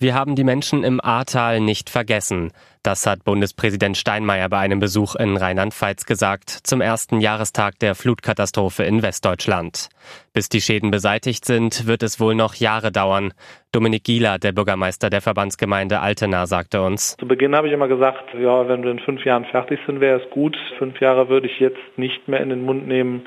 Wir 0.00 0.14
haben 0.14 0.34
die 0.34 0.42
Menschen 0.42 0.82
im 0.82 1.00
Ahrtal 1.00 1.60
nicht 1.60 1.88
vergessen. 1.88 2.50
Das 2.82 3.06
hat 3.06 3.24
Bundespräsident 3.24 3.96
Steinmeier 3.96 4.48
bei 4.48 4.58
einem 4.58 4.80
Besuch 4.80 5.14
in 5.14 5.36
Rheinland-Pfalz 5.36 6.04
gesagt, 6.04 6.50
zum 6.50 6.80
ersten 6.80 7.20
Jahrestag 7.20 7.78
der 7.78 7.94
Flutkatastrophe 7.94 8.82
in 8.82 9.02
Westdeutschland. 9.02 9.88
Bis 10.32 10.48
die 10.48 10.60
Schäden 10.60 10.90
beseitigt 10.90 11.44
sind, 11.44 11.86
wird 11.86 12.02
es 12.02 12.18
wohl 12.18 12.34
noch 12.34 12.56
Jahre 12.56 12.90
dauern. 12.90 13.32
Dominik 13.70 14.02
Gieler, 14.02 14.40
der 14.40 14.50
Bürgermeister 14.50 15.10
der 15.10 15.20
Verbandsgemeinde 15.20 16.00
Altena, 16.00 16.46
sagte 16.46 16.82
uns. 16.82 17.16
Zu 17.16 17.28
Beginn 17.28 17.54
habe 17.54 17.68
ich 17.68 17.72
immer 17.72 17.88
gesagt, 17.88 18.34
ja, 18.34 18.66
wenn 18.68 18.82
wir 18.82 18.90
in 18.90 18.98
fünf 18.98 19.24
Jahren 19.24 19.44
fertig 19.44 19.78
sind, 19.86 20.00
wäre 20.00 20.20
es 20.20 20.30
gut. 20.30 20.56
Fünf 20.76 21.00
Jahre 21.00 21.28
würde 21.28 21.46
ich 21.46 21.60
jetzt 21.60 21.78
nicht 21.96 22.26
mehr 22.26 22.40
in 22.40 22.50
den 22.50 22.64
Mund 22.64 22.88
nehmen. 22.88 23.26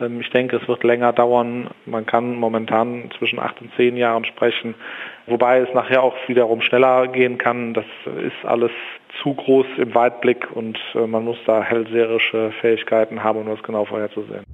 Ähm, 0.00 0.20
ich 0.20 0.30
denke, 0.30 0.56
es 0.56 0.68
wird 0.68 0.84
länger 0.84 1.12
dauern. 1.12 1.68
Man 1.86 2.06
kann 2.06 2.36
momentan 2.36 3.10
zwischen 3.18 3.38
acht 3.38 3.60
und 3.60 3.70
zehn 3.76 3.96
Jahren 3.96 4.24
sprechen, 4.24 4.74
wobei 5.26 5.60
es 5.60 5.72
nachher 5.74 6.02
auch 6.02 6.16
wiederum 6.26 6.60
schneller 6.60 7.08
gehen 7.08 7.38
kann. 7.38 7.74
Das 7.74 7.86
ist 8.06 8.44
alles 8.44 8.72
zu 9.22 9.34
groß 9.34 9.66
im 9.78 9.94
Weitblick 9.94 10.48
und 10.54 10.78
äh, 10.94 11.06
man 11.06 11.24
muss 11.24 11.38
da 11.46 11.62
hellseherische 11.62 12.52
Fähigkeiten 12.60 13.22
haben, 13.22 13.40
um 13.40 13.46
das 13.46 13.62
genau 13.62 13.84
vorherzusehen. 13.84 14.44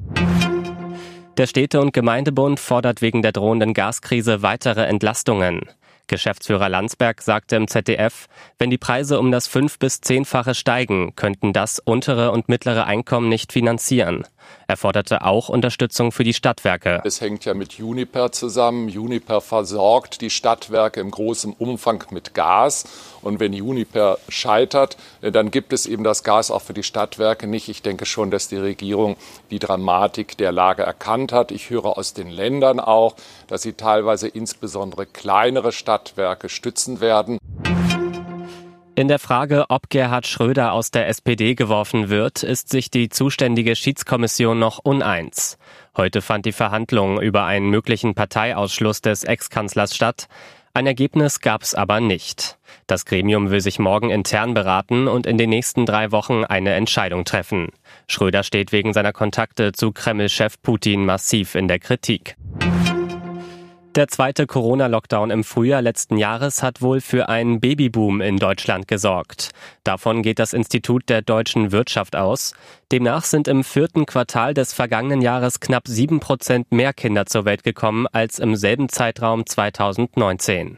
Der 1.37 1.47
Städte- 1.47 1.81
und 1.81 1.93
Gemeindebund 1.93 2.61
fordert 2.61 3.03
wegen 3.03 3.21
der 3.21 3.33
drohenden 3.33 3.75
Gaskrise 3.75 4.43
weitere 4.43 4.85
Entlastungen. 4.85 5.63
Geschäftsführer 6.07 6.69
Landsberg 6.69 7.23
sagte 7.23 7.57
im 7.57 7.67
ZDF, 7.67 8.27
wenn 8.59 8.71
die 8.71 8.79
Preise 8.79 9.19
um 9.19 9.33
das 9.33 9.49
fünf- 9.49 9.79
bis 9.79 10.01
zehnfache 10.01 10.55
steigen, 10.55 11.17
könnten 11.17 11.53
das 11.53 11.81
untere 11.81 12.31
und 12.31 12.49
mittlere 12.49 12.87
Einkommen 12.87 13.29
nicht 13.29 13.53
finanzieren. 13.53 14.25
Er 14.67 14.77
forderte 14.77 15.23
auch 15.23 15.49
Unterstützung 15.49 16.13
für 16.13 16.25
die 16.25 16.33
Stadtwerke. 16.33 17.03
Es 17.05 17.21
hängt 17.21 17.45
ja 17.45 17.55
mit 17.55 17.75
Juniper 17.75 18.33
zusammen. 18.33 18.89
Juniper 18.89 19.41
versorgt 19.41 20.21
die 20.21 20.31
Stadtwerke 20.31 21.01
im 21.01 21.11
großen 21.11 21.53
Umfang 21.53 22.05
mit 22.11 22.35
Gas. 22.35 22.85
Und 23.23 23.41
wenn 23.41 23.53
Juniper 23.53 24.19
scheitert, 24.29 24.97
dann 25.21 25.51
gibt 25.51 25.73
es 25.73 25.87
eben 25.87 26.05
das 26.05 26.25
Gas 26.25 26.51
auch 26.51 26.63
für 26.63 26.75
die 26.75 26.83
Stadtwerke 26.83 27.47
nicht. 27.47 27.69
Ich 27.69 27.83
denke 27.83 28.07
schon, 28.07 28.31
dass 28.31 28.49
die 28.49 28.57
Regierung 28.57 29.17
die 29.51 29.59
Dramatik 29.59 30.37
der 30.39 30.53
Lage 30.53 30.83
erkannt 30.83 31.33
hat. 31.33 31.51
Ich 31.51 31.71
höre 31.71 31.99
aus 31.99 32.15
den 32.15 32.31
Ländern 32.31 32.81
auch, 32.81 33.15
dass 33.49 33.63
sie 33.63 33.75
teilweise 33.75 34.29
insbesondere 34.29 35.07
kleinere 35.07 35.73
Stadtwerke 35.73 36.49
stützen 36.49 37.01
werden. 37.01 37.39
In 38.97 39.09
der 39.09 39.19
Frage, 39.19 39.65
ob 39.71 39.91
Gerhard 39.91 40.25
Schröder 40.25 40.73
aus 40.73 40.93
der 40.93 41.09
SPD 41.09 41.57
geworfen 41.57 42.11
wird, 42.11 42.45
ist 42.45 42.69
sich 42.69 42.93
die 42.93 43.09
zuständige 43.09 43.75
Schiedskommission 43.75 44.57
noch 44.57 44.79
uneins. 44.79 45.59
Heute 45.97 46.23
fand 46.23 46.47
die 46.47 46.53
Verhandlung 46.53 47.21
über 47.21 47.45
einen 47.45 47.71
möglichen 47.71 48.15
Parteiausschluss 48.15 49.01
des 49.01 49.25
Ex-Kanzlers 49.25 49.97
statt. 49.97 50.29
Ein 50.75 50.87
Ergebnis 50.87 51.41
gab 51.41 51.63
es 51.63 51.75
aber 51.75 52.01
nicht. 52.01 52.57
Das 52.87 53.05
Gremium 53.05 53.51
will 53.51 53.61
sich 53.61 53.81
morgen 53.81 54.11
intern 54.11 54.55
beraten 54.55 55.09
und 55.09 55.27
in 55.27 55.39
den 55.39 55.51
nächsten 55.51 55.87
drei 55.87 56.13
Wochen 56.13 56.45
eine 56.45 56.75
Entscheidung 56.75 57.25
treffen. 57.25 57.71
Schröder 58.07 58.45
steht 58.45 58.71
wegen 58.71 58.93
seiner 58.93 59.13
Kontakte 59.13 59.73
zu 59.73 59.91
Kreml-Chef 59.91 60.63
Putin 60.63 61.05
massiv 61.05 61.57
in 61.57 61.67
der 61.67 61.81
Kritik. 61.81 62.37
Der 63.95 64.09
zweite 64.09 64.49
Corona-Lockdown 64.49 65.31
im 65.31 65.45
Frühjahr 65.45 65.81
letzten 65.81 66.17
Jahres 66.19 66.65
hat 66.65 66.83
wohl 66.83 67.01
für 67.01 67.29
einen 67.29 67.61
Babyboom 67.61 68.21
in 68.21 68.39
Deutschland 68.39 68.89
gesorgt. 68.89 69.51
Davon 69.85 70.23
geht 70.23 70.41
das 70.41 70.53
Institut 70.53 71.09
der 71.09 71.23
deutschen 71.23 71.71
Wirtschaft 71.71 72.17
aus. 72.17 72.55
Demnach 72.91 73.23
sind 73.23 73.47
im 73.47 73.63
vierten 73.63 74.05
Quartal 74.05 74.53
des 74.53 74.73
vergangenen 74.73 75.23
Jahres 75.23 75.61
knapp 75.61 75.87
sieben 75.87 76.19
Prozent 76.19 76.73
mehr 76.73 76.93
Kinder 76.93 77.27
zur 77.27 77.45
Welt 77.45 77.63
gekommen 77.63 78.09
als 78.11 78.41
im 78.41 78.57
selben 78.57 78.89
Zeitraum 78.89 79.47
2019. 79.47 80.75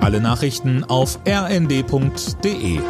Alle 0.00 0.20
Nachrichten 0.20 0.82
auf 0.82 1.20
rnd.de 1.24 2.80